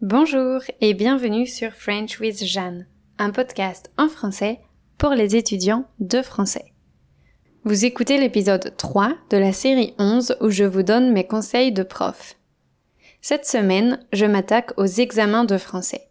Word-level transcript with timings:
Bonjour 0.00 0.60
et 0.80 0.94
bienvenue 0.94 1.48
sur 1.48 1.72
French 1.72 2.20
with 2.20 2.44
Jeanne, 2.44 2.86
un 3.18 3.30
podcast 3.30 3.90
en 3.98 4.08
français 4.08 4.60
pour 4.96 5.10
les 5.10 5.34
étudiants 5.34 5.86
de 5.98 6.22
français. 6.22 6.72
Vous 7.64 7.84
écoutez 7.84 8.16
l'épisode 8.16 8.76
3 8.76 9.16
de 9.30 9.36
la 9.36 9.52
série 9.52 9.94
11 9.98 10.36
où 10.40 10.50
je 10.50 10.62
vous 10.62 10.84
donne 10.84 11.12
mes 11.12 11.26
conseils 11.26 11.72
de 11.72 11.82
prof. 11.82 12.36
Cette 13.22 13.44
semaine, 13.44 13.98
je 14.12 14.24
m'attaque 14.24 14.70
aux 14.76 14.86
examens 14.86 15.44
de 15.44 15.58
français. 15.58 16.10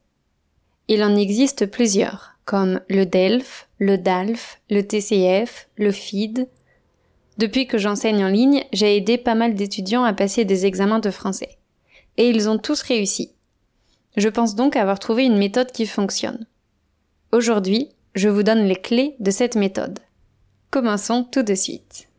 Il 0.89 1.01
en 1.01 1.15
existe 1.15 1.65
plusieurs, 1.65 2.33
comme 2.43 2.81
le 2.89 3.05
DELF, 3.05 3.69
le 3.79 3.97
DALF, 3.97 4.59
le 4.69 4.81
TCF, 4.81 5.69
le 5.77 5.93
FID. 5.93 6.49
Depuis 7.37 7.67
que 7.67 7.77
j'enseigne 7.77 8.25
en 8.25 8.29
ligne, 8.29 8.65
j'ai 8.73 8.97
aidé 8.97 9.17
pas 9.17 9.35
mal 9.35 9.55
d'étudiants 9.55 10.03
à 10.03 10.11
passer 10.11 10.43
des 10.43 10.65
examens 10.65 10.99
de 10.99 11.09
français. 11.09 11.57
Et 12.17 12.29
ils 12.29 12.49
ont 12.49 12.57
tous 12.57 12.81
réussi. 12.81 13.36
Je 14.17 14.29
pense 14.29 14.55
donc 14.55 14.75
avoir 14.75 14.97
trouvé 14.97 15.25
une 15.25 15.37
méthode 15.37 15.71
qui 15.71 15.85
fonctionne. 15.85 16.47
Aujourd'hui, 17.31 17.89
je 18.15 18.29
vous 18.29 18.41
donne 18.41 18.65
les 18.65 18.75
clés 18.75 19.15
de 19.19 19.29
cette 19.29 19.55
méthode. 19.55 19.99
Commençons 20.71 21.23
tout 21.23 21.43
de 21.43 21.53
suite. 21.53 22.09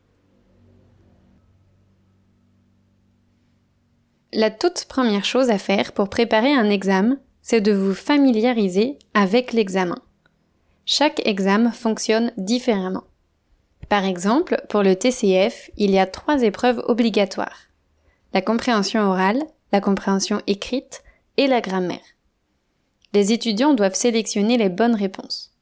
La 4.32 4.50
toute 4.50 4.84
première 4.84 5.24
chose 5.24 5.50
à 5.50 5.58
faire 5.58 5.92
pour 5.92 6.08
préparer 6.08 6.52
un 6.52 6.70
examen, 6.70 7.18
c'est 7.42 7.60
de 7.60 7.72
vous 7.72 7.94
familiariser 7.94 8.98
avec 9.12 9.52
l'examen. 9.52 9.98
Chaque 10.84 11.26
examen 11.26 11.72
fonctionne 11.72 12.32
différemment. 12.36 13.04
Par 13.88 14.04
exemple, 14.04 14.62
pour 14.68 14.84
le 14.84 14.94
TCF, 14.94 15.70
il 15.76 15.90
y 15.90 15.98
a 15.98 16.06
trois 16.06 16.42
épreuves 16.42 16.80
obligatoires. 16.86 17.68
La 18.34 18.42
compréhension 18.42 19.00
orale, 19.00 19.42
la 19.72 19.80
compréhension 19.80 20.42
écrite 20.46 21.02
et 21.38 21.46
la 21.46 21.62
grammaire. 21.62 22.04
Les 23.14 23.32
étudiants 23.32 23.72
doivent 23.72 23.94
sélectionner 23.94 24.58
les 24.58 24.68
bonnes 24.68 24.94
réponses. 24.94 25.54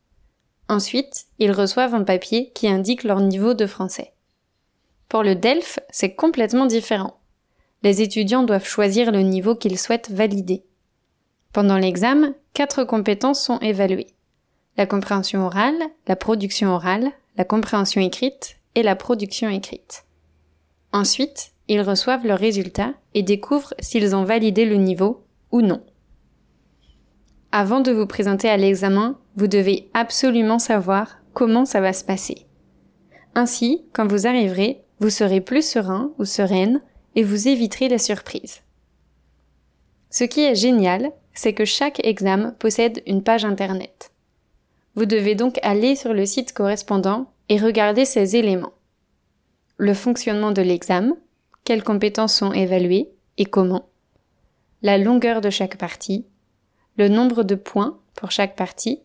Ensuite, 0.69 1.27
ils 1.39 1.53
reçoivent 1.53 1.95
un 1.95 2.03
papier 2.03 2.51
qui 2.55 2.67
indique 2.67 3.05
leur 3.05 3.21
niveau 3.21 3.55
de 3.55 3.67
français. 3.67 4.13
Pour 5.09 5.23
le 5.23 5.37
DELF, 5.37 5.79
c'est 5.91 6.15
complètement 6.15 6.67
différent. 6.67 7.21
Les 7.85 8.03
étudiants 8.03 8.43
doivent 8.43 8.67
choisir 8.67 9.13
le 9.13 9.21
niveau 9.21 9.55
qu'ils 9.55 9.79
souhaitent 9.79 10.11
valider. 10.11 10.65
Pendant 11.53 11.77
l'examen, 11.77 12.35
quatre 12.55 12.83
compétences 12.83 13.45
sont 13.45 13.61
évaluées. 13.61 14.09
La 14.77 14.87
compréhension 14.87 15.47
orale, 15.47 15.79
la 16.09 16.17
production 16.17 16.71
orale, 16.71 17.13
la 17.37 17.45
compréhension 17.45 18.01
écrite 18.01 18.57
et 18.75 18.83
la 18.83 18.97
production 18.97 19.49
écrite. 19.49 20.05
Ensuite, 20.93 21.53
ils 21.69 21.81
reçoivent 21.81 22.27
leurs 22.27 22.39
résultats 22.39 22.95
et 23.15 23.23
découvrent 23.23 23.75
s'ils 23.79 24.17
ont 24.17 24.25
validé 24.25 24.65
le 24.65 24.77
niveau 24.77 25.26
non. 25.63 25.83
Avant 27.53 27.81
de 27.81 27.93
vous 27.93 28.07
présenter 28.07 28.49
à 28.49 28.57
l'examen, 28.57 29.19
vous 29.37 29.47
devez 29.47 29.89
absolument 29.95 30.59
savoir 30.59 31.19
comment 31.33 31.65
ça 31.65 31.81
va 31.81 31.93
se 31.93 32.05
passer. 32.05 32.47
Ainsi, 33.35 33.85
quand 33.93 34.07
vous 34.07 34.27
arriverez, 34.27 34.83
vous 35.01 35.11
serez 35.11 35.41
plus 35.41 35.67
serein 35.67 36.13
ou 36.19 36.25
sereine 36.25 36.81
et 37.15 37.23
vous 37.23 37.49
éviterez 37.49 37.89
la 37.89 37.99
surprise. 37.99 38.63
Ce 40.11 40.25
qui 40.25 40.43
est 40.43 40.55
génial, 40.55 41.13
c'est 41.35 41.53
que 41.53 41.65
chaque 41.65 42.05
examen 42.05 42.53
possède 42.59 43.03
une 43.07 43.23
page 43.23 43.45
internet. 43.45 44.13
Vous 44.95 45.05
devez 45.05 45.35
donc 45.35 45.59
aller 45.63 45.97
sur 45.97 46.15
le 46.15 46.25
site 46.25 46.55
correspondant 46.55 47.31
et 47.49 47.59
regarder 47.59 48.07
ces 48.07 48.37
éléments. 48.37 48.73
Le 49.77 49.93
fonctionnement 49.93 50.53
de 50.53 50.63
l'examen, 50.63 51.17
quelles 51.65 51.83
compétences 51.83 52.35
sont 52.35 52.53
évaluées 52.53 53.11
et 53.37 53.45
comment, 53.45 53.91
la 54.83 54.99
longueur 54.99 55.41
de 55.41 55.51
chaque 55.51 55.77
partie, 55.77 56.27
le 56.97 57.09
nombre 57.09 57.43
de 57.43 57.55
points 57.55 57.99
pour 58.15 58.31
chaque 58.31 58.57
partie, 58.57 59.01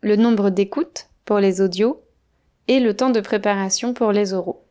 le 0.00 0.16
nombre 0.16 0.50
d'écoutes 0.50 1.08
pour 1.24 1.38
les 1.38 1.60
audios 1.60 2.02
et 2.68 2.80
le 2.80 2.94
temps 2.94 3.10
de 3.10 3.20
préparation 3.20 3.94
pour 3.94 4.12
les 4.12 4.32
oraux. 4.32 4.62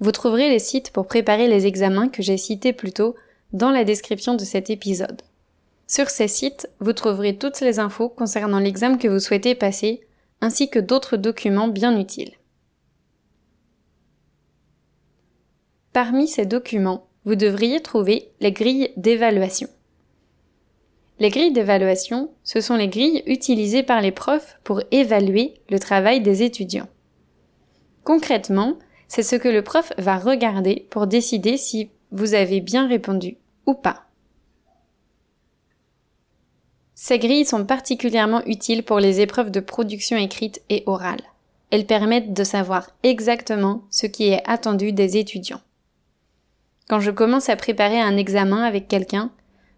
Vous 0.00 0.12
trouverez 0.12 0.48
les 0.48 0.58
sites 0.58 0.90
pour 0.90 1.06
préparer 1.06 1.48
les 1.48 1.66
examens 1.66 2.08
que 2.08 2.22
j'ai 2.22 2.36
cités 2.36 2.72
plus 2.72 2.92
tôt 2.92 3.14
dans 3.52 3.70
la 3.70 3.84
description 3.84 4.34
de 4.34 4.44
cet 4.44 4.70
épisode. 4.70 5.22
Sur 5.86 6.10
ces 6.10 6.28
sites, 6.28 6.68
vous 6.80 6.92
trouverez 6.92 7.38
toutes 7.38 7.60
les 7.60 7.78
infos 7.78 8.08
concernant 8.08 8.58
l'examen 8.58 8.98
que 8.98 9.08
vous 9.08 9.20
souhaitez 9.20 9.54
passer, 9.54 10.00
ainsi 10.40 10.68
que 10.68 10.78
d'autres 10.78 11.16
documents 11.16 11.68
bien 11.68 11.98
utiles. 11.98 12.32
Parmi 15.92 16.26
ces 16.26 16.46
documents, 16.46 17.06
vous 17.24 17.34
devriez 17.34 17.80
trouver 17.80 18.30
les 18.40 18.52
grilles 18.52 18.90
d'évaluation. 18.96 19.68
Les 21.20 21.30
grilles 21.30 21.52
d'évaluation, 21.52 22.30
ce 22.42 22.60
sont 22.60 22.76
les 22.76 22.88
grilles 22.88 23.22
utilisées 23.26 23.82
par 23.82 24.00
les 24.00 24.12
profs 24.12 24.58
pour 24.64 24.82
évaluer 24.90 25.54
le 25.70 25.78
travail 25.78 26.20
des 26.20 26.42
étudiants. 26.42 26.88
Concrètement, 28.02 28.78
c'est 29.08 29.22
ce 29.22 29.36
que 29.36 29.48
le 29.48 29.62
prof 29.62 29.92
va 29.96 30.18
regarder 30.18 30.86
pour 30.90 31.06
décider 31.06 31.56
si 31.56 31.90
vous 32.10 32.34
avez 32.34 32.60
bien 32.60 32.88
répondu 32.88 33.36
ou 33.66 33.74
pas. 33.74 34.04
Ces 36.94 37.18
grilles 37.18 37.44
sont 37.44 37.64
particulièrement 37.64 38.44
utiles 38.46 38.82
pour 38.82 38.98
les 38.98 39.20
épreuves 39.20 39.50
de 39.50 39.60
production 39.60 40.16
écrite 40.16 40.62
et 40.68 40.82
orale. 40.86 41.20
Elles 41.70 41.86
permettent 41.86 42.32
de 42.32 42.44
savoir 42.44 42.90
exactement 43.02 43.84
ce 43.90 44.06
qui 44.06 44.28
est 44.28 44.42
attendu 44.46 44.92
des 44.92 45.16
étudiants. 45.16 45.60
Quand 46.88 47.00
je 47.00 47.10
commence 47.10 47.48
à 47.48 47.56
préparer 47.56 48.00
un 48.00 48.16
examen 48.16 48.62
avec 48.62 48.88
quelqu'un, 48.88 49.30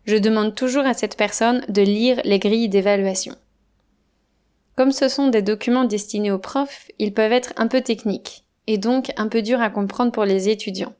je 0.05 0.17
demande 0.17 0.55
toujours 0.55 0.87
à 0.87 0.95
cette 0.95 1.17
personne 1.17 1.65
de 1.69 1.83
lire 1.83 2.21
les 2.25 2.39
grilles 2.39 2.69
d'évaluation. 2.69 3.35
Comme 4.77 4.93
ce 4.93 5.09
sont 5.09 5.29
des 5.29 5.43
documents 5.43 5.85
destinés 5.85 6.31
aux 6.31 6.39
profs, 6.39 6.89
ils 6.99 7.15
peuvent 7.15 7.33
être 7.33 7.53
un 7.57 7.67
peu 7.67 7.81
techniques, 7.81 8.45
et 8.67 8.79
donc 8.79 9.11
un 9.17 9.29
peu 9.29 9.43
durs 9.43 9.61
à 9.61 9.71
comprendre 9.71 10.13
pour 10.13 10.25
les 10.25 10.49
étudiants. 10.49 10.95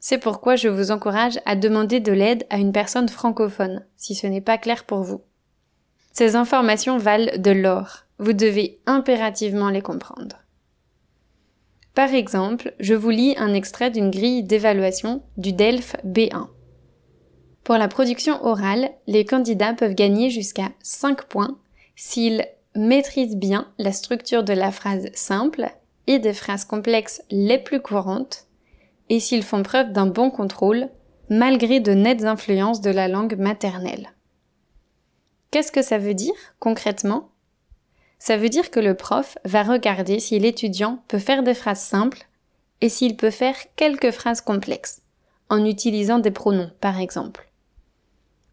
C'est 0.00 0.18
pourquoi 0.18 0.56
je 0.56 0.68
vous 0.68 0.90
encourage 0.90 1.38
à 1.46 1.56
demander 1.56 2.00
de 2.00 2.12
l'aide 2.12 2.44
à 2.50 2.58
une 2.58 2.72
personne 2.72 3.08
francophone, 3.08 3.86
si 3.96 4.14
ce 4.14 4.26
n'est 4.26 4.42
pas 4.42 4.58
clair 4.58 4.84
pour 4.84 5.02
vous. 5.02 5.22
Ces 6.12 6.36
informations 6.36 6.98
valent 6.98 7.38
de 7.38 7.50
l'or. 7.50 8.04
Vous 8.18 8.34
devez 8.34 8.80
impérativement 8.86 9.70
les 9.70 9.80
comprendre. 9.80 10.43
Par 11.94 12.12
exemple, 12.12 12.74
je 12.80 12.94
vous 12.94 13.10
lis 13.10 13.34
un 13.38 13.54
extrait 13.54 13.90
d'une 13.90 14.10
grille 14.10 14.42
d'évaluation 14.42 15.22
du 15.36 15.52
DELF 15.52 15.94
B1. 16.04 16.48
Pour 17.62 17.76
la 17.76 17.88
production 17.88 18.44
orale, 18.44 18.90
les 19.06 19.24
candidats 19.24 19.74
peuvent 19.74 19.94
gagner 19.94 20.28
jusqu'à 20.28 20.70
5 20.82 21.24
points 21.24 21.56
s'ils 21.96 22.44
maîtrisent 22.74 23.36
bien 23.36 23.72
la 23.78 23.92
structure 23.92 24.42
de 24.42 24.52
la 24.52 24.72
phrase 24.72 25.08
simple 25.14 25.70
et 26.06 26.18
des 26.18 26.34
phrases 26.34 26.64
complexes 26.64 27.22
les 27.30 27.58
plus 27.58 27.80
courantes, 27.80 28.46
et 29.08 29.20
s'ils 29.20 29.44
font 29.44 29.62
preuve 29.62 29.92
d'un 29.92 30.06
bon 30.06 30.30
contrôle, 30.30 30.88
malgré 31.30 31.80
de 31.80 31.92
nettes 31.92 32.24
influences 32.24 32.80
de 32.80 32.90
la 32.90 33.08
langue 33.08 33.36
maternelle. 33.38 34.10
Qu'est-ce 35.50 35.72
que 35.72 35.82
ça 35.82 35.98
veut 35.98 36.14
dire 36.14 36.34
concrètement? 36.58 37.30
Ça 38.18 38.36
veut 38.36 38.48
dire 38.48 38.70
que 38.70 38.80
le 38.80 38.94
prof 38.94 39.36
va 39.44 39.62
regarder 39.62 40.18
si 40.18 40.38
l'étudiant 40.38 41.02
peut 41.08 41.18
faire 41.18 41.42
des 41.42 41.54
phrases 41.54 41.80
simples 41.80 42.26
et 42.80 42.88
s'il 42.88 43.16
peut 43.16 43.30
faire 43.30 43.56
quelques 43.76 44.10
phrases 44.10 44.40
complexes, 44.40 45.02
en 45.48 45.64
utilisant 45.64 46.18
des 46.18 46.30
pronoms 46.30 46.70
par 46.80 46.98
exemple. 47.00 47.50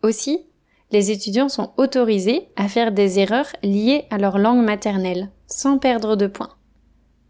Aussi, 0.03 0.45
les 0.91 1.11
étudiants 1.11 1.49
sont 1.49 1.71
autorisés 1.77 2.49
à 2.55 2.67
faire 2.67 2.91
des 2.91 3.19
erreurs 3.19 3.47
liées 3.63 4.05
à 4.09 4.17
leur 4.17 4.37
langue 4.37 4.63
maternelle, 4.63 5.29
sans 5.47 5.77
perdre 5.77 6.15
de 6.15 6.27
points. 6.27 6.55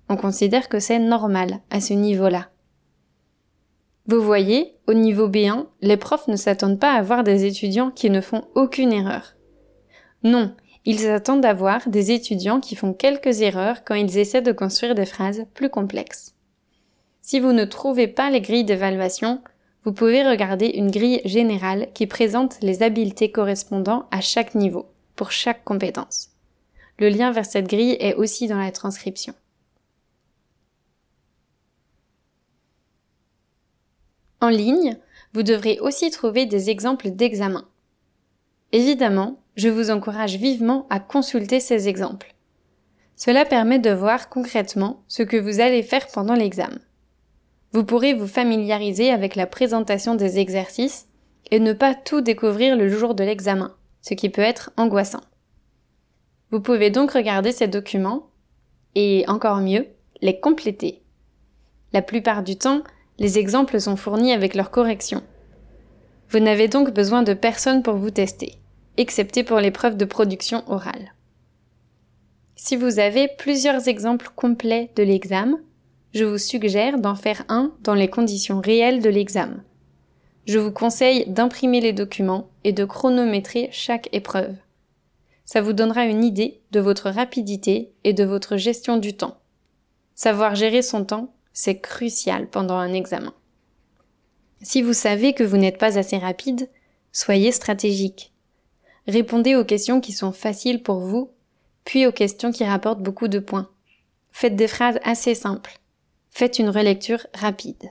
On 0.09 0.17
considère 0.17 0.67
que 0.67 0.79
c'est 0.79 0.99
normal 0.99 1.59
à 1.69 1.79
ce 1.79 1.93
niveau-là. 1.93 2.49
Vous 4.07 4.21
voyez, 4.21 4.75
au 4.87 4.93
niveau 4.93 5.29
B1, 5.29 5.67
les 5.81 5.95
profs 5.95 6.27
ne 6.27 6.35
s'attendent 6.35 6.79
pas 6.79 6.93
à 6.93 7.01
voir 7.01 7.23
des 7.23 7.45
étudiants 7.45 7.91
qui 7.91 8.09
ne 8.09 8.19
font 8.19 8.45
aucune 8.55 8.91
erreur. 8.91 9.35
Non, 10.23 10.55
ils 10.85 11.07
attendent 11.09 11.41
d'avoir 11.41 11.87
des 11.87 12.11
étudiants 12.11 12.59
qui 12.59 12.75
font 12.75 12.93
quelques 12.93 13.41
erreurs 13.41 13.83
quand 13.83 13.95
ils 13.95 14.17
essaient 14.17 14.41
de 14.41 14.51
construire 14.51 14.95
des 14.95 15.05
phrases 15.05 15.45
plus 15.53 15.69
complexes. 15.69 16.33
Si 17.21 17.39
vous 17.39 17.53
ne 17.53 17.65
trouvez 17.65 18.07
pas 18.07 18.29
les 18.31 18.41
grilles 18.41 18.63
d'évaluation, 18.63 19.41
vous 19.83 19.93
pouvez 19.93 20.27
regarder 20.27 20.67
une 20.67 20.91
grille 20.91 21.21
générale 21.25 21.87
qui 21.93 22.07
présente 22.07 22.57
les 22.61 22.83
habiletés 22.83 23.31
correspondant 23.31 24.07
à 24.11 24.21
chaque 24.21 24.55
niveau, 24.55 24.87
pour 25.15 25.31
chaque 25.31 25.63
compétence. 25.63 26.29
Le 26.97 27.09
lien 27.09 27.31
vers 27.31 27.45
cette 27.45 27.67
grille 27.67 27.97
est 27.99 28.15
aussi 28.15 28.47
dans 28.47 28.59
la 28.59 28.71
transcription. 28.71 29.33
En 34.39 34.49
ligne, 34.49 34.97
vous 35.33 35.43
devrez 35.43 35.79
aussi 35.79 36.09
trouver 36.09 36.47
des 36.47 36.69
exemples 36.69 37.11
d'examens. 37.11 37.67
Évidemment, 38.71 39.40
je 39.55 39.69
vous 39.69 39.91
encourage 39.91 40.35
vivement 40.35 40.87
à 40.89 40.99
consulter 40.99 41.59
ces 41.59 41.87
exemples. 41.87 42.33
Cela 43.15 43.45
permet 43.45 43.79
de 43.79 43.91
voir 43.91 44.29
concrètement 44.29 45.03
ce 45.07 45.23
que 45.23 45.37
vous 45.37 45.59
allez 45.59 45.83
faire 45.83 46.07
pendant 46.07 46.33
l'examen. 46.33 46.79
Vous 47.73 47.83
pourrez 47.83 48.13
vous 48.13 48.27
familiariser 48.27 49.11
avec 49.11 49.35
la 49.35 49.47
présentation 49.47 50.15
des 50.15 50.39
exercices 50.39 51.07
et 51.51 51.59
ne 51.59 51.73
pas 51.73 51.93
tout 51.93 52.21
découvrir 52.21 52.75
le 52.75 52.89
jour 52.89 53.13
de 53.15 53.23
l'examen, 53.23 53.75
ce 54.01 54.13
qui 54.13 54.29
peut 54.29 54.41
être 54.41 54.71
angoissant. 54.77 55.21
Vous 56.49 56.59
pouvez 56.59 56.89
donc 56.89 57.11
regarder 57.11 57.51
ces 57.51 57.67
documents 57.67 58.27
et, 58.95 59.23
encore 59.27 59.57
mieux, 59.57 59.87
les 60.21 60.39
compléter. 60.39 61.01
La 61.93 62.01
plupart 62.01 62.43
du 62.43 62.57
temps, 62.57 62.83
les 63.19 63.37
exemples 63.37 63.79
sont 63.79 63.95
fournis 63.95 64.33
avec 64.33 64.55
leurs 64.55 64.71
corrections. 64.71 65.23
Vous 66.29 66.39
n'avez 66.39 66.67
donc 66.67 66.91
besoin 66.91 67.23
de 67.23 67.33
personne 67.33 67.83
pour 67.83 67.95
vous 67.95 68.11
tester, 68.11 68.60
excepté 68.97 69.43
pour 69.43 69.59
l'épreuve 69.59 69.97
de 69.97 70.05
production 70.05 70.63
orale. 70.67 71.13
Si 72.55 72.75
vous 72.75 72.99
avez 72.99 73.27
plusieurs 73.27 73.87
exemples 73.87 74.29
complets 74.35 74.91
de 74.95 75.03
l'examen, 75.03 75.59
je 76.13 76.25
vous 76.25 76.37
suggère 76.37 76.99
d'en 76.99 77.15
faire 77.15 77.43
un 77.49 77.73
dans 77.81 77.95
les 77.95 78.09
conditions 78.09 78.59
réelles 78.59 79.01
de 79.01 79.09
l'examen. 79.09 79.63
Je 80.45 80.59
vous 80.59 80.71
conseille 80.71 81.25
d'imprimer 81.27 81.81
les 81.81 81.93
documents 81.93 82.49
et 82.63 82.73
de 82.73 82.85
chronométrer 82.85 83.69
chaque 83.71 84.09
épreuve. 84.11 84.55
Ça 85.45 85.61
vous 85.61 85.73
donnera 85.73 86.05
une 86.05 86.23
idée 86.23 86.61
de 86.71 86.79
votre 86.79 87.09
rapidité 87.09 87.91
et 88.03 88.13
de 88.13 88.23
votre 88.23 88.57
gestion 88.57 88.97
du 88.97 89.15
temps. 89.15 89.37
Savoir 90.15 90.55
gérer 90.55 90.81
son 90.81 91.05
temps, 91.05 91.33
c'est 91.53 91.79
crucial 91.79 92.47
pendant 92.47 92.77
un 92.77 92.93
examen. 92.93 93.33
Si 94.61 94.81
vous 94.81 94.93
savez 94.93 95.33
que 95.33 95.43
vous 95.43 95.57
n'êtes 95.57 95.77
pas 95.77 95.97
assez 95.97 96.17
rapide, 96.17 96.69
soyez 97.11 97.51
stratégique. 97.51 98.30
Répondez 99.07 99.55
aux 99.55 99.65
questions 99.65 100.01
qui 100.01 100.11
sont 100.11 100.31
faciles 100.31 100.83
pour 100.83 100.99
vous, 100.99 101.31
puis 101.85 102.05
aux 102.05 102.11
questions 102.11 102.51
qui 102.51 102.63
rapportent 102.63 103.01
beaucoup 103.01 103.27
de 103.27 103.39
points. 103.39 103.69
Faites 104.31 104.55
des 104.55 104.67
phrases 104.67 104.99
assez 105.03 105.35
simples. 105.35 105.79
Faites 106.29 106.59
une 106.59 106.69
relecture 106.69 107.25
rapide. 107.33 107.89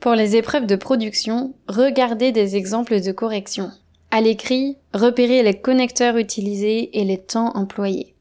Pour 0.00 0.14
les 0.14 0.36
épreuves 0.36 0.66
de 0.66 0.76
production, 0.76 1.54
regardez 1.68 2.32
des 2.32 2.56
exemples 2.56 3.00
de 3.00 3.12
correction. 3.12 3.70
À 4.10 4.20
l'écrit, 4.20 4.76
repérez 4.92 5.42
les 5.42 5.58
connecteurs 5.58 6.18
utilisés 6.18 7.00
et 7.00 7.04
les 7.04 7.18
temps 7.18 7.56
employés. 7.56 8.14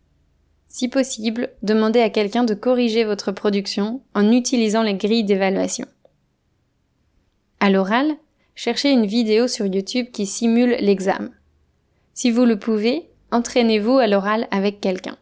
Si 0.68 0.88
possible, 0.88 1.50
demandez 1.62 2.00
à 2.00 2.10
quelqu'un 2.10 2.46
de 2.46 2.54
corriger 2.54 3.04
votre 3.04 3.32
production 3.32 4.02
en 4.16 4.32
utilisant 4.32 4.82
les 4.82 4.96
grilles 4.96 5.24
d'évaluation. 5.24 5.86
À 7.60 7.70
l'oral, 7.70 8.16
cherchez 8.56 8.92
une 8.92 9.06
vidéo 9.06 9.48
sur 9.48 9.68
YouTube 9.68 10.08
qui 10.12 10.26
simule 10.26 10.78
l'examen. 10.80 11.30
Si 12.14 12.32
vous 12.32 12.46
le 12.46 12.58
pouvez, 12.58 13.10
entraînez-vous 13.32 13.98
à 13.98 14.08
l'oral 14.08 14.48
avec 14.52 14.80
quelqu'un. 14.80 15.18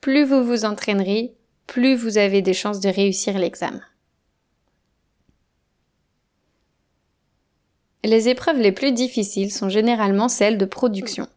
Plus 0.00 0.24
vous 0.24 0.42
vous 0.42 0.64
entraînerez, 0.64 1.34
plus 1.66 1.94
vous 1.94 2.18
avez 2.18 2.42
des 2.42 2.54
chances 2.54 2.80
de 2.80 2.88
réussir 2.88 3.38
l'examen. 3.38 3.82
Les 8.04 8.28
épreuves 8.28 8.58
les 8.58 8.72
plus 8.72 8.92
difficiles 8.92 9.52
sont 9.52 9.68
généralement 9.68 10.28
celles 10.28 10.58
de 10.58 10.64
production. 10.64 11.28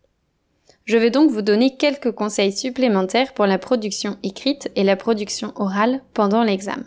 Je 0.86 0.98
vais 0.98 1.12
donc 1.12 1.30
vous 1.30 1.42
donner 1.42 1.78
quelques 1.78 2.12
conseils 2.12 2.52
supplémentaires 2.52 3.34
pour 3.34 3.46
la 3.46 3.60
production 3.60 4.18
écrite 4.24 4.72
et 4.76 4.84
la 4.84 4.96
production 4.96 5.54
orale 5.58 6.02
pendant 6.14 6.44
l'examen. 6.44 6.86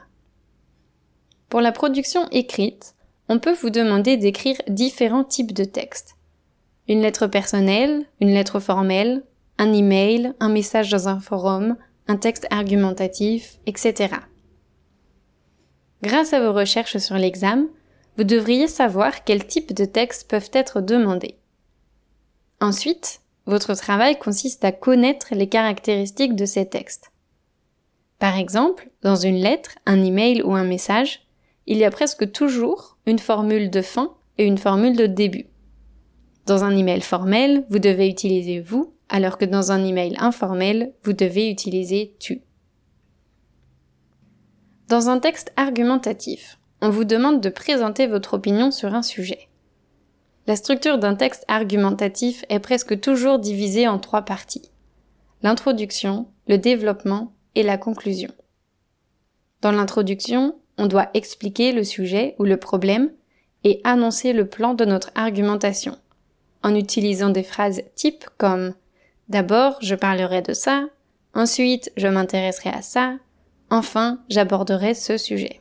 Pour 1.49 1.61
la 1.61 1.73
production 1.73 2.29
écrite, 2.31 2.95
on 3.29 3.39
peut 3.39 3.55
vous 3.55 3.71
demander 3.71 4.17
d'écrire 4.17 4.57
différents 4.69 5.25
types 5.25 5.53
de 5.53 5.65
textes. 5.65 6.18
Une 6.89 7.03
lettre 7.03 7.27
personnelle, 7.27 8.07
une 8.21 8.33
lettre 8.33 8.61
formelle, 8.61 9.23
un 9.59 9.73
email, 9.73 10.33
un 10.41 10.49
message 10.49 10.91
dans 10.91 11.09
un 11.09 11.21
forum, 11.21 11.77
un 12.07 12.17
texte 12.17 12.47
argumentatif, 12.51 13.59
etc. 13.67 14.15
Grâce 16.03 16.33
à 16.33 16.41
vos 16.41 16.55
recherches 16.55 16.97
sur 16.97 17.17
l'examen, 17.17 17.67
vous 18.17 18.25
devriez 18.25 18.69
savoir 18.69 19.25
quels 19.25 19.47
types 19.47 19.75
de 19.75 19.85
textes 19.85 20.31
peuvent 20.31 20.51
être 20.53 20.81
demandés. 20.81 21.37
Ensuite, 22.61 23.21
votre 23.47 23.75
travail 23.75 24.19
consiste 24.19 24.65
à 24.65 24.73
connaître 24.73 25.29
les 25.33 25.49
caractéristiques 25.49 26.37
de 26.37 26.47
ces 26.47 26.69
textes. 26.69 27.13
Par 28.19 28.37
exemple, 28.37 28.91
dans 29.03 29.17
une 29.17 29.37
lettre, 29.37 29.73
un 29.87 30.03
email 30.03 30.43
ou 30.43 30.55
un 30.55 30.65
message, 30.65 31.27
il 31.67 31.77
y 31.77 31.85
a 31.85 31.91
presque 31.91 32.33
toujours 32.33 32.97
une 33.07 33.19
formule 33.19 33.71
de 33.71 33.83
fin 33.83 34.15
et 34.39 34.47
une 34.47 34.59
formule 34.59 34.97
de 34.97 35.07
début. 35.07 35.47
Dans 36.49 36.65
un 36.65 36.75
email 36.75 37.03
formel, 37.03 37.67
vous 37.69 37.79
devez 37.79 38.09
utiliser 38.09 38.59
vous, 38.59 38.95
alors 39.11 39.37
que 39.37 39.45
dans 39.45 39.71
un 39.71 39.85
email 39.85 40.17
informel, 40.19 40.95
vous 41.03 41.13
devez 41.13 41.51
utiliser 41.51 42.17
tu. 42.19 42.41
Dans 44.89 45.11
un 45.11 45.19
texte 45.19 45.53
argumentatif, 45.57 46.59
on 46.81 46.89
vous 46.89 47.05
demande 47.05 47.43
de 47.43 47.51
présenter 47.51 48.07
votre 48.07 48.33
opinion 48.33 48.71
sur 48.71 48.95
un 48.95 49.03
sujet. 49.03 49.51
La 50.47 50.57
structure 50.57 50.97
d'un 50.97 51.17
texte 51.17 51.45
argumentatif 51.49 52.47
est 52.49 52.61
presque 52.61 52.99
toujours 52.99 53.39
divisée 53.39 53.87
en 53.87 53.99
trois 53.99 54.23
parties. 54.23 54.71
L'introduction, 55.43 56.29
le 56.47 56.57
développement 56.57 57.35
et 57.57 57.63
la 57.63 57.77
conclusion. 57.77 58.33
Dans 59.61 59.73
l'introduction, 59.73 60.59
on 60.79 60.87
doit 60.87 61.11
expliquer 61.13 61.73
le 61.73 61.85
sujet 61.85 62.37
ou 62.39 62.45
le 62.45 62.57
problème 62.57 63.13
et 63.65 63.83
annoncer 63.85 64.33
le 64.33 64.49
plan 64.49 64.73
de 64.73 64.87
notre 64.87 65.11
argumentation, 65.15 65.99
en 66.63 66.75
utilisant 66.75 67.31
des 67.31 67.43
phrases 67.43 67.83
types 67.95 68.27
comme 68.37 68.75
D'abord, 69.29 69.79
je 69.83 69.95
parlerai 69.95 70.41
de 70.41 70.55
ça, 70.55 70.87
ensuite, 71.35 71.93
je 71.97 72.09
m'intéresserai 72.09 72.71
à 72.71 72.83
ça, 72.83 73.17
enfin, 73.71 74.21
j'aborderai 74.31 74.95
ce 74.95 75.19
sujet. 75.19 75.61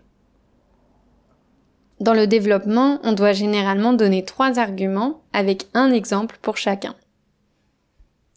Dans 2.00 2.14
le 2.14 2.28
développement, 2.28 3.00
on 3.04 3.14
doit 3.14 3.34
généralement 3.34 3.94
donner 3.94 4.24
trois 4.24 4.60
arguments 4.60 5.22
avec 5.34 5.68
un 5.74 5.92
exemple 5.92 6.38
pour 6.42 6.58
chacun. 6.58 6.96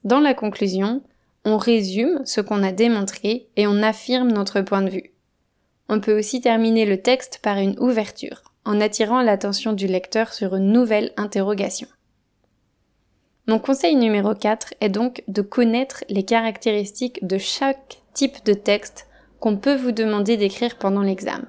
Dans 0.02 0.20
la 0.20 0.34
conclusion, 0.34 1.02
on 1.44 1.58
résume 1.58 2.22
ce 2.24 2.40
qu'on 2.40 2.62
a 2.62 2.72
démontré 2.72 3.48
et 3.56 3.66
on 3.66 3.82
affirme 3.82 4.32
notre 4.32 4.62
point 4.62 4.82
de 4.82 4.90
vue. 4.90 5.12
On 5.88 6.00
peut 6.00 6.18
aussi 6.18 6.40
terminer 6.40 6.86
le 6.86 7.02
texte 7.02 7.40
par 7.42 7.58
une 7.58 7.78
ouverture, 7.78 8.42
en 8.64 8.80
attirant 8.80 9.22
l'attention 9.22 9.72
du 9.72 9.86
lecteur 9.86 10.32
sur 10.32 10.56
une 10.56 10.72
nouvelle 10.72 11.12
interrogation. 11.16 11.88
Mon 13.50 13.58
conseil 13.58 13.97
numéro 13.97 14.32
4 14.32 14.75
est 14.81 14.91
donc 14.91 15.25
de 15.26 15.43
connaître 15.43 16.05
les 16.08 16.23
caractéristiques 16.23 17.26
de 17.26 17.37
chaque 17.37 18.00
type 18.14 18.44
de 18.44 18.52
texte 18.55 19.08
qu'on 19.41 19.56
peut 19.56 19.75
vous 19.75 19.91
demander 19.91 20.37
d'écrire 20.37 20.79
pendant 20.79 21.02
l'examen 21.02 21.49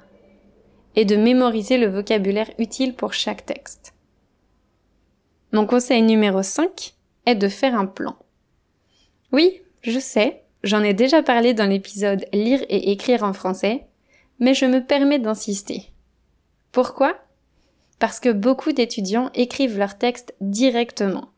et 0.95 1.05
de 1.05 1.15
mémoriser 1.15 1.77
le 1.77 1.85
vocabulaire 1.85 2.49
utile 2.57 2.95
pour 2.95 3.13
chaque 3.13 3.45
texte. 3.45 3.93
Mon 5.51 5.67
conseil 5.67 6.01
numéro 6.01 6.41
5 6.41 6.95
est 7.27 7.35
de 7.35 7.47
faire 7.47 7.75
un 7.75 7.85
plan. 7.85 8.15
Oui, 9.31 9.61
je 9.83 9.99
sais, 9.99 10.41
j'en 10.63 10.81
ai 10.81 10.95
déjà 10.95 11.21
parlé 11.21 11.53
dans 11.53 11.69
l'épisode 11.69 12.25
Lire 12.33 12.63
et 12.67 12.91
écrire 12.93 13.21
en 13.21 13.33
français, 13.33 13.85
mais 14.39 14.55
je 14.55 14.65
me 14.65 14.83
permets 14.83 15.19
d'insister. 15.19 15.91
Pourquoi? 16.71 17.15
Parce 17.99 18.19
que 18.19 18.29
beaucoup 18.29 18.71
d'étudiants 18.71 19.29
écrivent 19.35 19.77
leurs 19.77 19.99
textes 19.99 20.33
directement, 20.41 21.29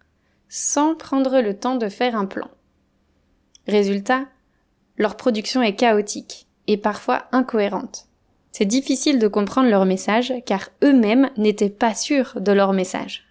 sans 0.56 0.94
prendre 0.94 1.42
le 1.42 1.58
temps 1.58 1.78
de 1.78 1.90
faire 1.90 2.16
un 2.16 2.28
plan. 2.28 2.48
Résultat, 3.68 4.28
leur 4.98 5.18
production 5.18 5.64
est 5.64 5.74
chaotique 5.74 6.46
et 6.68 6.78
parfois 6.78 7.24
incohérente. 7.32 8.06
C'est 8.52 8.66
difficile 8.66 9.18
de 9.18 9.28
comprendre 9.28 9.72
leur 9.72 9.86
message 9.86 10.32
car 10.46 10.70
eux-mêmes 10.84 11.32
n'étaient 11.38 11.72
pas 11.72 11.96
sûrs 11.96 12.40
de 12.40 12.52
leur 12.52 12.72
message. 12.72 13.26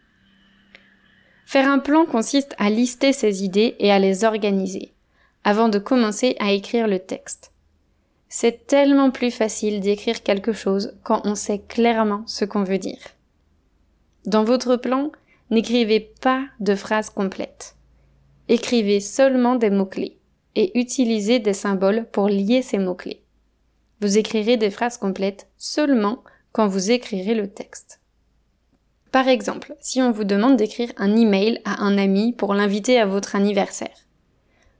Faire 1.46 1.68
un 1.68 1.78
plan 1.78 2.06
consiste 2.06 2.56
à 2.58 2.70
lister 2.70 3.12
ses 3.12 3.44
idées 3.44 3.76
et 3.78 3.92
à 3.92 4.00
les 4.00 4.24
organiser, 4.24 4.92
avant 5.44 5.68
de 5.68 5.78
commencer 5.78 6.34
à 6.40 6.50
écrire 6.50 6.88
le 6.88 6.98
texte. 6.98 7.52
C'est 8.28 8.66
tellement 8.66 9.12
plus 9.12 9.30
facile 9.30 9.78
d'écrire 9.78 10.24
quelque 10.24 10.52
chose 10.52 10.98
quand 11.04 11.20
on 11.24 11.36
sait 11.36 11.60
clairement 11.60 12.24
ce 12.26 12.44
qu'on 12.44 12.64
veut 12.64 12.78
dire. 12.78 12.98
Dans 14.26 14.42
votre 14.42 14.74
plan, 14.74 15.12
n'écrivez 15.52 16.00
pas 16.00 16.46
de 16.60 16.74
phrases 16.74 17.10
complètes. 17.10 17.76
Écrivez 18.48 19.00
seulement 19.00 19.54
des 19.54 19.70
mots-clés 19.70 20.18
et 20.56 20.78
utilisez 20.80 21.38
des 21.38 21.52
symboles 21.52 22.06
pour 22.10 22.28
lier 22.28 22.62
ces 22.62 22.78
mots-clés. 22.78 23.22
Vous 24.00 24.18
écrirez 24.18 24.56
des 24.56 24.70
phrases 24.70 24.96
complètes 24.96 25.48
seulement 25.58 26.24
quand 26.52 26.66
vous 26.66 26.90
écrirez 26.90 27.34
le 27.34 27.48
texte. 27.48 28.00
Par 29.12 29.28
exemple, 29.28 29.76
si 29.78 30.00
on 30.00 30.10
vous 30.10 30.24
demande 30.24 30.56
d'écrire 30.56 30.90
un 30.96 31.14
email 31.14 31.60
à 31.66 31.82
un 31.84 31.98
ami 31.98 32.32
pour 32.32 32.54
l'inviter 32.54 32.98
à 32.98 33.04
votre 33.04 33.36
anniversaire. 33.36 34.08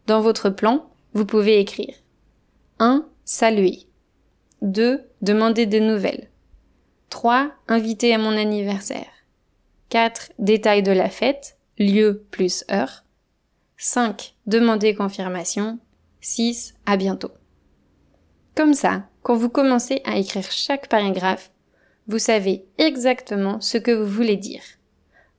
Dans 0.06 0.22
votre 0.22 0.48
plan, 0.48 0.90
vous 1.12 1.26
pouvez 1.26 1.60
écrire 1.60 1.94
1. 2.78 3.06
Saluer 3.26 3.80
2. 4.62 5.02
Demander 5.20 5.66
des 5.66 5.80
nouvelles 5.80 6.30
3. 7.10 7.52
Inviter 7.68 8.14
à 8.14 8.18
mon 8.18 8.36
anniversaire 8.38 9.11
4. 9.92 10.32
Détail 10.38 10.82
de 10.82 10.90
la 10.90 11.10
fête, 11.10 11.58
lieu 11.78 12.24
plus 12.30 12.64
heure 12.70 13.04
5. 13.76 14.34
Demander 14.46 14.94
confirmation 14.94 15.78
6. 16.22 16.76
À 16.86 16.96
bientôt. 16.96 17.30
Comme 18.54 18.72
ça, 18.72 19.02
quand 19.22 19.36
vous 19.36 19.50
commencez 19.50 20.00
à 20.06 20.16
écrire 20.16 20.50
chaque 20.50 20.88
paragraphe, 20.88 21.50
vous 22.08 22.18
savez 22.18 22.64
exactement 22.78 23.60
ce 23.60 23.76
que 23.76 23.90
vous 23.90 24.06
voulez 24.06 24.38
dire. 24.38 24.62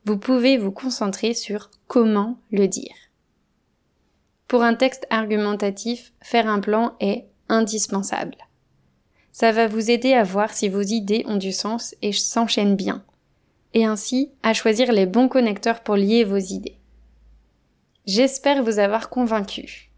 Vous 0.04 0.18
pouvez 0.18 0.56
vous 0.56 0.70
concentrer 0.70 1.34
sur 1.34 1.68
comment 1.88 2.38
le 2.52 2.68
dire. 2.68 2.94
Pour 4.46 4.62
un 4.62 4.74
texte 4.74 5.08
argumentatif, 5.10 6.12
faire 6.22 6.46
un 6.46 6.60
plan 6.60 6.94
est 7.00 7.26
indispensable. 7.48 8.36
Ça 9.32 9.50
va 9.50 9.66
vous 9.66 9.90
aider 9.90 10.12
à 10.12 10.22
voir 10.22 10.54
si 10.54 10.68
vos 10.68 10.82
idées 10.82 11.24
ont 11.26 11.38
du 11.38 11.50
sens 11.50 11.96
et 12.02 12.12
s'enchaînent 12.12 12.76
bien, 12.76 13.04
et 13.74 13.84
ainsi 13.84 14.30
à 14.42 14.54
choisir 14.54 14.92
les 14.92 15.06
bons 15.06 15.28
connecteurs 15.28 15.80
pour 15.80 15.96
lier 15.96 16.24
vos 16.24 16.38
idées. 16.38 16.78
J'espère 18.06 18.62
vous 18.62 18.78
avoir 18.78 19.10
convaincu. 19.10 19.90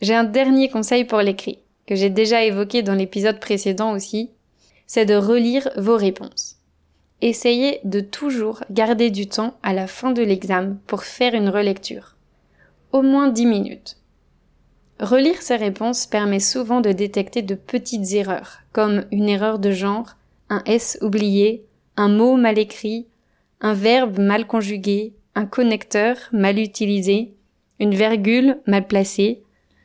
J'ai 0.00 0.14
un 0.14 0.24
dernier 0.24 0.68
conseil 0.68 1.04
pour 1.04 1.20
l'écrit, 1.20 1.58
que 1.86 1.94
j'ai 1.94 2.10
déjà 2.10 2.44
évoqué 2.44 2.82
dans 2.82 2.94
l'épisode 2.94 3.40
précédent 3.40 3.92
aussi, 3.92 4.30
c'est 4.86 5.06
de 5.06 5.14
relire 5.14 5.70
vos 5.76 5.96
réponses. 5.96 6.56
Essayez 7.22 7.80
de 7.84 8.00
toujours 8.00 8.62
garder 8.70 9.10
du 9.10 9.26
temps 9.26 9.56
à 9.62 9.72
la 9.72 9.86
fin 9.86 10.12
de 10.12 10.22
l'examen 10.22 10.76
pour 10.86 11.04
faire 11.04 11.34
une 11.34 11.48
relecture. 11.48 12.16
Au 12.92 13.00
moins 13.02 13.28
10 13.28 13.46
minutes. 13.46 13.96
Relire 15.00 15.40
ces 15.40 15.56
réponses 15.56 16.06
permet 16.06 16.40
souvent 16.40 16.80
de 16.80 16.92
détecter 16.92 17.42
de 17.42 17.54
petites 17.54 18.12
erreurs, 18.12 18.60
comme 18.72 19.04
une 19.10 19.28
erreur 19.28 19.58
de 19.58 19.70
genre, 19.70 20.16
un 20.50 20.62
S 20.66 20.98
oublié, 21.00 21.66
un 21.96 22.08
mot 22.08 22.36
mal 22.36 22.58
écrit, 22.58 23.06
un 23.60 23.72
verbe 23.72 24.18
mal 24.18 24.46
conjugué, 24.46 25.14
un 25.34 25.46
connecteur 25.46 26.16
mal 26.32 26.58
utilisé, 26.58 27.34
une 27.78 27.94
virgule 27.94 28.60
mal 28.66 28.86
placée, 28.86 29.42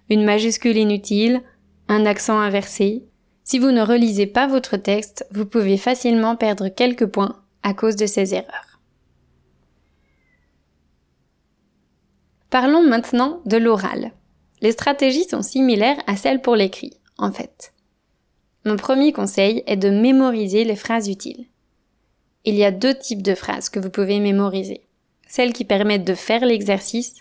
une 0.09 0.23
majuscule 0.23 0.77
inutile, 0.77 1.41
un 1.87 2.05
accent 2.05 2.39
inversé. 2.39 3.03
Si 3.43 3.59
vous 3.59 3.71
ne 3.71 3.81
relisez 3.81 4.27
pas 4.27 4.47
votre 4.47 4.77
texte, 4.77 5.25
vous 5.31 5.45
pouvez 5.45 5.77
facilement 5.77 6.35
perdre 6.35 6.69
quelques 6.69 7.05
points 7.05 7.41
à 7.63 7.73
cause 7.73 7.95
de 7.95 8.05
ces 8.05 8.33
erreurs. 8.33 8.79
Parlons 12.49 12.83
maintenant 12.83 13.41
de 13.45 13.57
l'oral. 13.57 14.11
Les 14.61 14.73
stratégies 14.73 15.23
sont 15.23 15.41
similaires 15.41 16.01
à 16.05 16.15
celles 16.15 16.41
pour 16.41 16.55
l'écrit, 16.55 16.99
en 17.17 17.31
fait. 17.31 17.73
Mon 18.65 18.75
premier 18.75 19.11
conseil 19.11 19.63
est 19.65 19.77
de 19.77 19.89
mémoriser 19.89 20.63
les 20.65 20.75
phrases 20.75 21.07
utiles. 21.07 21.47
Il 22.43 22.55
y 22.55 22.63
a 22.63 22.71
deux 22.71 22.95
types 22.95 23.21
de 23.21 23.35
phrases 23.35 23.69
que 23.69 23.79
vous 23.79 23.89
pouvez 23.89 24.19
mémoriser. 24.19 24.81
Celles 25.27 25.53
qui 25.53 25.63
permettent 25.63 26.05
de 26.05 26.15
faire 26.15 26.43
l'exercice 26.43 27.15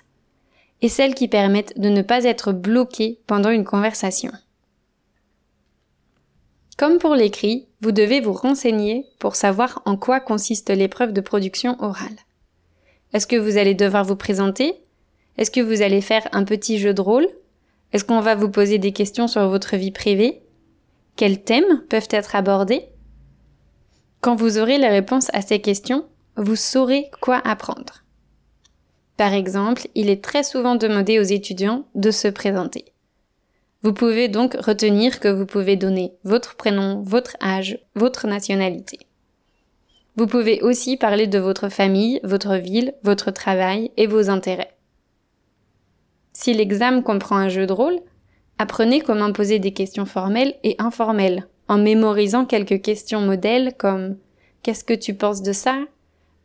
et 0.82 0.88
celles 0.88 1.14
qui 1.14 1.28
permettent 1.28 1.78
de 1.78 1.90
ne 1.90 2.02
pas 2.02 2.24
être 2.24 2.52
bloqué 2.52 3.18
pendant 3.26 3.50
une 3.50 3.64
conversation. 3.64 4.32
Comme 6.78 6.96
pour 6.96 7.14
l'écrit, 7.14 7.68
vous 7.82 7.92
devez 7.92 8.20
vous 8.20 8.32
renseigner 8.32 9.04
pour 9.18 9.36
savoir 9.36 9.82
en 9.84 9.98
quoi 9.98 10.20
consiste 10.20 10.70
l'épreuve 10.70 11.12
de 11.12 11.20
production 11.20 11.76
orale. 11.80 12.16
Est-ce 13.12 13.26
que 13.26 13.36
vous 13.36 13.58
allez 13.58 13.74
devoir 13.74 14.04
vous 14.04 14.16
présenter? 14.16 14.80
Est-ce 15.36 15.50
que 15.50 15.60
vous 15.60 15.82
allez 15.82 16.00
faire 16.00 16.26
un 16.32 16.44
petit 16.44 16.78
jeu 16.78 16.94
de 16.94 17.00
rôle? 17.02 17.28
Est-ce 17.92 18.04
qu'on 18.04 18.20
va 18.20 18.34
vous 18.34 18.50
poser 18.50 18.78
des 18.78 18.92
questions 18.92 19.28
sur 19.28 19.46
votre 19.48 19.76
vie 19.76 19.90
privée? 19.90 20.40
Quels 21.16 21.42
thèmes 21.42 21.84
peuvent 21.90 22.08
être 22.10 22.34
abordés? 22.34 22.86
Quand 24.20 24.36
vous 24.36 24.58
aurez 24.58 24.76
les 24.76 24.88
réponses 24.88 25.28
à 25.32 25.40
ces 25.40 25.60
questions, 25.60 26.04
vous 26.36 26.56
saurez 26.56 27.10
quoi 27.20 27.40
apprendre. 27.44 28.04
Par 29.16 29.32
exemple, 29.32 29.88
il 29.94 30.10
est 30.10 30.22
très 30.22 30.42
souvent 30.42 30.76
demandé 30.76 31.18
aux 31.18 31.24
étudiants 31.24 31.86
de 31.94 32.10
se 32.10 32.28
présenter. 32.28 32.84
Vous 33.82 33.94
pouvez 33.94 34.28
donc 34.28 34.54
retenir 34.54 35.20
que 35.20 35.28
vous 35.28 35.46
pouvez 35.46 35.76
donner 35.76 36.12
votre 36.24 36.54
prénom, 36.54 37.02
votre 37.02 37.36
âge, 37.42 37.78
votre 37.94 38.26
nationalité. 38.26 38.98
Vous 40.16 40.26
pouvez 40.26 40.60
aussi 40.60 40.98
parler 40.98 41.26
de 41.26 41.38
votre 41.38 41.70
famille, 41.70 42.20
votre 42.22 42.56
ville, 42.56 42.92
votre 43.02 43.30
travail 43.30 43.90
et 43.96 44.06
vos 44.06 44.28
intérêts. 44.28 44.76
Si 46.34 46.52
l'examen 46.52 47.00
comprend 47.00 47.36
un 47.36 47.48
jeu 47.48 47.66
de 47.66 47.72
rôle, 47.72 47.98
apprenez 48.58 49.00
comment 49.00 49.32
poser 49.32 49.58
des 49.58 49.72
questions 49.72 50.04
formelles 50.04 50.54
et 50.62 50.76
informelles, 50.78 51.46
en 51.70 51.78
mémorisant 51.78 52.46
quelques 52.46 52.82
questions 52.82 53.20
modèles 53.20 53.74
comme 53.78 54.18
Qu'est-ce 54.62 54.84
que 54.84 54.92
tu 54.92 55.14
penses 55.14 55.40
de 55.40 55.52
ça? 55.52 55.78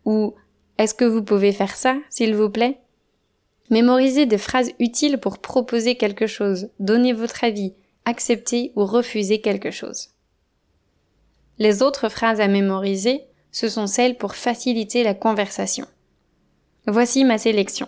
ou 0.05 0.35
est-ce 0.77 0.93
que 0.93 1.03
vous 1.03 1.23
pouvez 1.23 1.51
faire 1.51 1.75
ça, 1.75 1.97
s'il 2.11 2.35
vous 2.35 2.51
plaît? 2.51 2.79
Mémorisez 3.71 4.27
des 4.27 4.37
phrases 4.37 4.71
utiles 4.77 5.17
pour 5.17 5.39
proposer 5.39 5.95
quelque 5.95 6.27
chose, 6.27 6.69
donner 6.79 7.11
votre 7.11 7.43
avis, 7.43 7.73
accepter 8.05 8.71
ou 8.75 8.85
refuser 8.85 9.41
quelque 9.41 9.71
chose. 9.71 10.09
Les 11.57 11.81
autres 11.81 12.07
phrases 12.07 12.39
à 12.39 12.47
mémoriser, 12.47 13.21
ce 13.51 13.67
sont 13.67 13.87
celles 13.87 14.17
pour 14.17 14.35
faciliter 14.35 15.03
la 15.03 15.15
conversation. 15.15 15.87
Voici 16.85 17.23
ma 17.23 17.39
sélection. 17.39 17.87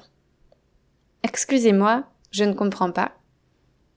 Excusez-moi, 1.21 2.05
je 2.31 2.45
ne 2.45 2.53
comprends 2.53 2.91
pas. 2.91 3.11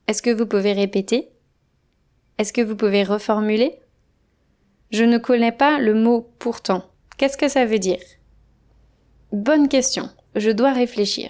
Est-ce 0.07 0.21
que 0.21 0.29
vous 0.29 0.45
pouvez 0.45 0.73
répéter? 0.73 1.29
Est-ce 2.41 2.53
que 2.53 2.61
vous 2.61 2.75
pouvez 2.75 3.03
reformuler? 3.03 3.75
Je 4.89 5.03
ne 5.03 5.19
connais 5.19 5.51
pas 5.51 5.77
le 5.77 5.93
mot 5.93 6.27
pourtant. 6.39 6.85
Qu'est-ce 7.15 7.37
que 7.37 7.47
ça 7.47 7.67
veut 7.67 7.77
dire? 7.77 8.01
Bonne 9.31 9.67
question, 9.67 10.09
je 10.35 10.49
dois 10.49 10.73
réfléchir. 10.73 11.29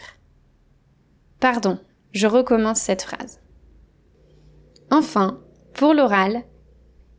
Pardon, 1.42 1.80
je 2.14 2.28
recommence 2.28 2.80
cette 2.80 3.02
phrase. 3.02 3.42
Enfin, 4.90 5.42
pour 5.74 5.94
l'oral, 5.94 6.44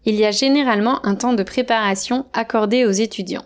il 0.07 0.15
y 0.15 0.25
a 0.25 0.31
généralement 0.31 1.05
un 1.05 1.15
temps 1.15 1.35
de 1.35 1.43
préparation 1.43 2.25
accordé 2.33 2.87
aux 2.87 2.93
étudiants. 2.93 3.45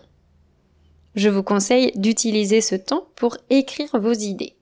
Je 1.15 1.27
vous 1.27 1.43
conseille 1.43 1.91
d'utiliser 1.95 2.61
ce 2.61 2.75
temps 2.75 3.09
pour 3.17 3.35
écrire 3.49 3.99
vos 3.99 4.13
idées. 4.13 4.55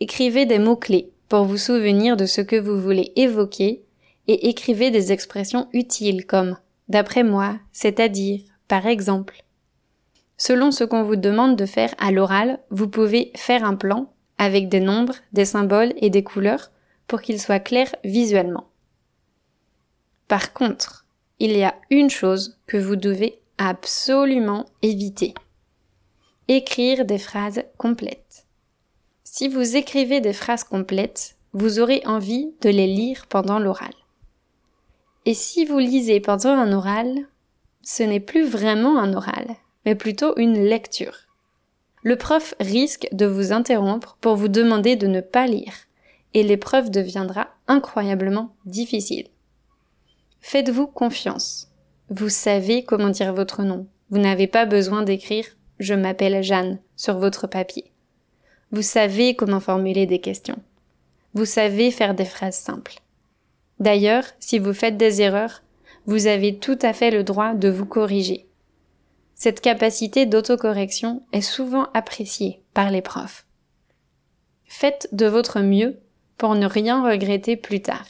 Écrivez 0.00 0.46
des 0.46 0.58
mots-clés 0.58 1.12
pour 1.28 1.44
vous 1.44 1.58
souvenir 1.58 2.16
de 2.16 2.24
ce 2.24 2.40
que 2.40 2.56
vous 2.56 2.80
voulez 2.80 3.12
évoquer 3.16 3.84
et 4.28 4.48
écrivez 4.48 4.90
des 4.90 5.10
expressions 5.10 5.68
utiles 5.72 6.26
comme 6.26 6.56
d'après 6.88 7.24
moi, 7.24 7.58
c'est-à-dire, 7.72 8.42
par 8.68 8.86
exemple. 8.86 9.42
Selon 10.36 10.70
ce 10.70 10.84
qu'on 10.84 11.02
vous 11.02 11.16
demande 11.16 11.56
de 11.56 11.66
faire 11.66 11.94
à 11.98 12.12
l'oral, 12.12 12.60
vous 12.70 12.88
pouvez 12.88 13.32
faire 13.34 13.64
un 13.64 13.74
plan 13.74 14.12
avec 14.36 14.68
des 14.68 14.80
nombres, 14.80 15.16
des 15.32 15.44
symboles 15.46 15.94
et 15.96 16.10
des 16.10 16.22
couleurs 16.22 16.70
pour 17.08 17.22
qu'il 17.22 17.40
soit 17.40 17.58
clair 17.58 17.92
visuellement. 18.04 18.68
Par 20.28 20.52
contre, 20.52 21.06
il 21.40 21.56
y 21.56 21.64
a 21.64 21.74
une 21.90 22.10
chose 22.10 22.58
que 22.66 22.76
vous 22.76 22.96
devez 22.96 23.40
absolument 23.56 24.66
éviter. 24.82 25.34
Écrire 26.46 27.04
des 27.04 27.18
phrases 27.18 27.64
complètes. 27.76 28.46
Si 29.24 29.48
vous 29.48 29.76
écrivez 29.76 30.20
des 30.20 30.32
phrases 30.32 30.64
complètes, 30.64 31.36
vous 31.52 31.80
aurez 31.80 32.02
envie 32.04 32.52
de 32.60 32.70
les 32.70 32.86
lire 32.86 33.26
pendant 33.28 33.58
l'oral. 33.58 33.92
Et 35.28 35.34
si 35.34 35.66
vous 35.66 35.78
lisez 35.78 36.20
pendant 36.20 36.52
un 36.52 36.72
oral, 36.72 37.26
ce 37.82 38.02
n'est 38.02 38.18
plus 38.18 38.46
vraiment 38.46 38.98
un 38.98 39.12
oral, 39.12 39.56
mais 39.84 39.94
plutôt 39.94 40.34
une 40.38 40.58
lecture. 40.58 41.26
Le 42.02 42.16
prof 42.16 42.54
risque 42.60 43.08
de 43.12 43.26
vous 43.26 43.52
interrompre 43.52 44.16
pour 44.22 44.36
vous 44.36 44.48
demander 44.48 44.96
de 44.96 45.06
ne 45.06 45.20
pas 45.20 45.46
lire, 45.46 45.74
et 46.32 46.42
l'épreuve 46.42 46.90
deviendra 46.90 47.48
incroyablement 47.66 48.54
difficile. 48.64 49.26
Faites-vous 50.40 50.86
confiance. 50.86 51.68
Vous 52.08 52.30
savez 52.30 52.82
comment 52.82 53.10
dire 53.10 53.34
votre 53.34 53.64
nom. 53.64 53.86
Vous 54.08 54.18
n'avez 54.20 54.46
pas 54.46 54.64
besoin 54.64 55.02
d'écrire 55.02 55.44
Je 55.78 55.92
m'appelle 55.92 56.42
Jeanne 56.42 56.78
sur 56.96 57.18
votre 57.18 57.46
papier. 57.46 57.92
Vous 58.72 58.80
savez 58.80 59.36
comment 59.36 59.60
formuler 59.60 60.06
des 60.06 60.22
questions. 60.22 60.62
Vous 61.34 61.44
savez 61.44 61.90
faire 61.90 62.14
des 62.14 62.24
phrases 62.24 62.56
simples. 62.56 63.02
D'ailleurs, 63.80 64.24
si 64.40 64.58
vous 64.58 64.72
faites 64.72 64.96
des 64.96 65.22
erreurs, 65.22 65.62
vous 66.06 66.26
avez 66.26 66.58
tout 66.58 66.78
à 66.82 66.92
fait 66.92 67.10
le 67.10 67.22
droit 67.22 67.54
de 67.54 67.68
vous 67.68 67.86
corriger. 67.86 68.46
Cette 69.34 69.60
capacité 69.60 70.26
d'autocorrection 70.26 71.22
est 71.32 71.42
souvent 71.42 71.86
appréciée 71.94 72.60
par 72.74 72.90
les 72.90 73.02
profs. 73.02 73.46
Faites 74.64 75.08
de 75.12 75.26
votre 75.26 75.60
mieux 75.60 75.98
pour 76.36 76.54
ne 76.54 76.66
rien 76.66 77.04
regretter 77.04 77.56
plus 77.56 77.80
tard. 77.80 78.06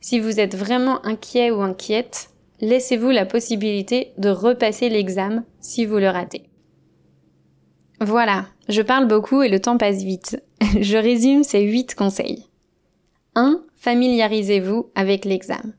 Si 0.00 0.20
vous 0.20 0.38
êtes 0.38 0.54
vraiment 0.54 1.04
inquiet 1.04 1.50
ou 1.50 1.60
inquiète, 1.60 2.30
laissez-vous 2.60 3.10
la 3.10 3.26
possibilité 3.26 4.12
de 4.18 4.28
repasser 4.28 4.88
l'examen 4.88 5.44
si 5.60 5.84
vous 5.86 5.98
le 5.98 6.08
ratez. 6.08 6.48
Voilà, 8.00 8.46
je 8.68 8.82
parle 8.82 9.08
beaucoup 9.08 9.42
et 9.42 9.48
le 9.48 9.60
temps 9.60 9.76
passe 9.76 10.02
vite. 10.02 10.42
je 10.80 10.96
résume 10.96 11.42
ces 11.42 11.62
huit 11.62 11.94
conseils. 11.94 12.46
1. 13.34 13.60
Familiarisez-vous 13.80 14.90
avec 14.94 15.24
l'examen. 15.24 15.72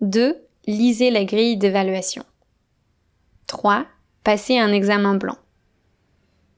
2. 0.00 0.36
Lisez 0.66 1.10
la 1.10 1.24
grille 1.24 1.56
d'évaluation. 1.56 2.24
3. 3.46 3.86
Passez 4.24 4.58
un 4.58 4.72
examen 4.72 5.14
blanc. 5.14 5.38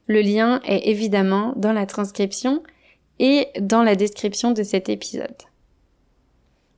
Le 0.06 0.22
lien 0.22 0.62
est 0.66 0.90
évidemment 0.90 1.54
dans 1.56 1.74
la 1.74 1.88
transcription 1.88 2.62
et 3.18 3.48
dans 3.60 3.82
la 3.82 3.96
description 3.96 4.51
de 4.51 4.62
cet 4.62 4.90
épisode. 4.90 5.42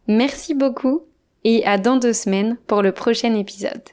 Merci 0.08 0.54
beaucoup 0.54 1.02
et 1.44 1.66
à 1.66 1.78
dans 1.78 1.98
deux 1.98 2.14
semaines 2.14 2.58
pour 2.68 2.82
le 2.82 2.92
prochain 2.92 3.36
épisode. 3.36 3.84